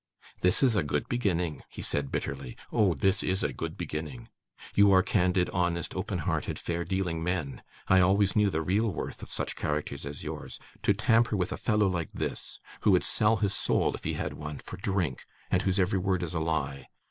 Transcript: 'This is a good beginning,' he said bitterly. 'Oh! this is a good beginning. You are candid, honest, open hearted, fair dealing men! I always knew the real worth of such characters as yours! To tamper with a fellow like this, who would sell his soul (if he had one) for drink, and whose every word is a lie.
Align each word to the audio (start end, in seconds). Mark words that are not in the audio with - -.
'This 0.41 0.63
is 0.63 0.75
a 0.75 0.81
good 0.81 1.07
beginning,' 1.07 1.61
he 1.69 1.79
said 1.79 2.09
bitterly. 2.11 2.57
'Oh! 2.71 2.95
this 2.95 3.21
is 3.21 3.43
a 3.43 3.53
good 3.53 3.77
beginning. 3.77 4.29
You 4.73 4.91
are 4.91 5.03
candid, 5.03 5.47
honest, 5.51 5.93
open 5.95 6.17
hearted, 6.25 6.57
fair 6.57 6.83
dealing 6.83 7.23
men! 7.23 7.61
I 7.87 7.99
always 8.01 8.35
knew 8.35 8.49
the 8.49 8.63
real 8.63 8.89
worth 8.89 9.21
of 9.21 9.29
such 9.29 9.55
characters 9.55 10.03
as 10.03 10.23
yours! 10.23 10.59
To 10.81 10.93
tamper 10.95 11.37
with 11.37 11.51
a 11.51 11.55
fellow 11.57 11.85
like 11.85 12.09
this, 12.15 12.59
who 12.79 12.89
would 12.89 13.03
sell 13.03 13.37
his 13.37 13.53
soul 13.53 13.93
(if 13.93 14.03
he 14.03 14.13
had 14.13 14.33
one) 14.33 14.57
for 14.57 14.77
drink, 14.77 15.23
and 15.51 15.61
whose 15.61 15.77
every 15.77 15.99
word 15.99 16.23
is 16.23 16.33
a 16.33 16.39
lie. 16.39 16.87